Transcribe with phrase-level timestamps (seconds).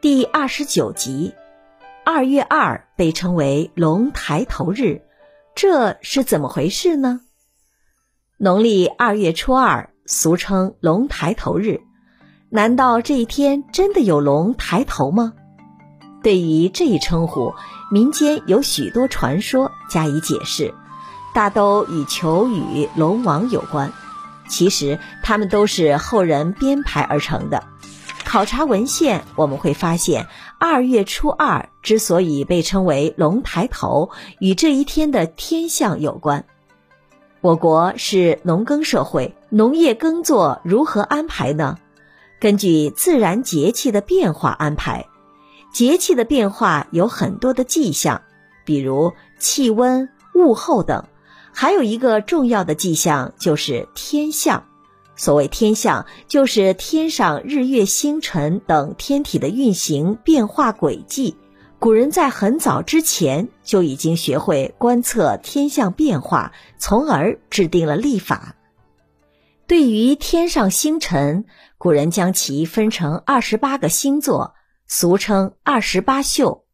[0.00, 1.34] 第二十九集，
[2.04, 5.02] 二月二被称为龙抬头日，
[5.56, 7.22] 这是怎么回事呢？
[8.36, 11.80] 农历二月初二，俗称龙抬头日，
[12.48, 15.32] 难道这一天真的有龙抬头吗？
[16.22, 17.54] 对于这一称呼，
[17.90, 20.72] 民间有许多传说加以解释，
[21.34, 23.92] 大都与求雨龙王有关。
[24.48, 27.64] 其实，他们都是后人编排而成的。
[28.28, 30.26] 考察文献，我们会发现，
[30.60, 36.44] 二月初二之所以被称为龙抬头，与这一天的天象有关。
[37.40, 41.78] 我国是农耕社会，农业耕作如何安排呢？
[42.38, 45.06] 根据自然节气的变化安排。
[45.72, 48.20] 节气的变化有很多的迹象，
[48.66, 51.02] 比如气温、物候等，
[51.54, 54.62] 还有一个重要的迹象就是天象。
[55.18, 61.36] 所谓天象，就是天上日月星辰等天体的运行变化轨迹。
[61.80, 68.54] 古人在很早之前就已经学会观测天象变化，从而制定了历法。
[69.66, 71.44] 对于天上星辰，
[71.78, 74.54] 古人将其分成二十八个星座，
[74.86, 76.64] 俗称二十八宿。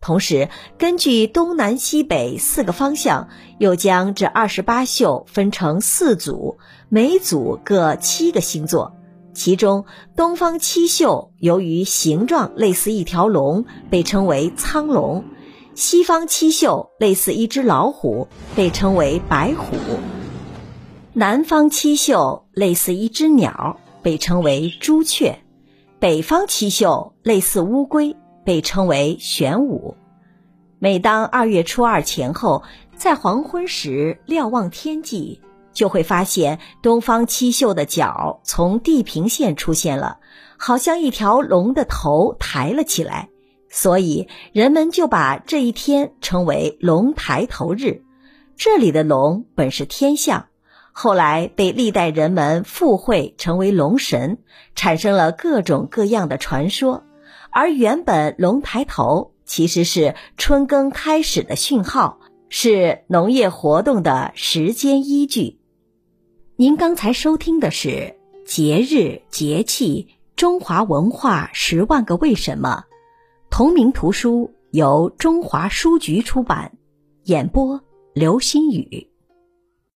[0.00, 0.48] 同时，
[0.78, 6.56] 根据东南西北四个方向，又将这二十八宿分成四组，
[6.88, 8.94] 每组各七个星座。
[9.34, 9.84] 其中，
[10.16, 15.22] 东方七宿由于形状类似一条龙，被称为苍龙；
[15.74, 19.76] 西方七宿类似一只老虎，被称为白虎；
[21.12, 25.34] 南方七宿类似一只鸟，被称为朱雀；
[25.98, 28.16] 北方七宿类似乌龟。
[28.50, 29.96] 被称为玄武。
[30.80, 32.64] 每当二月初二前后，
[32.96, 35.40] 在黄昏时瞭望天际，
[35.72, 40.18] 就会发现东方七宿的角从地平线出现了，
[40.56, 43.28] 好像一条龙的头抬了起来，
[43.68, 48.02] 所以人们就把这一天称为龙抬头日。
[48.56, 50.46] 这里的龙本是天象，
[50.90, 54.38] 后来被历代人们附会成为龙神，
[54.74, 57.04] 产生了各种各样的传说。
[57.52, 65.58] 而原本龙抬头其实是春耕开始的讯号，是农业活动的时间依据。
[66.56, 67.88] 您刚才收听的是
[68.46, 72.84] 《节日节气中华文化十万个为什么》，
[73.50, 76.78] 同名图书由中华书局出版，
[77.24, 77.82] 演播
[78.14, 79.09] 刘新宇。